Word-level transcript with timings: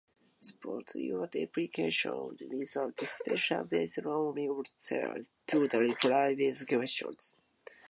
Support 0.41 0.95
your 0.95 1.25
opinion 1.25 1.51
with 1.55 1.69
specific 1.93 2.51
reasons 3.27 3.69
based 3.69 3.99
on 3.99 4.35
your 4.35 4.55
responses 4.57 5.27
to 5.45 5.67
the 5.67 5.95
previous 5.95 6.65
questions. 6.65 7.35